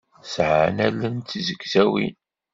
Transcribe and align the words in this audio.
Sɛan 0.33 0.77
allen 0.87 1.15
d 1.19 1.25
tizegzawin. 1.29 2.15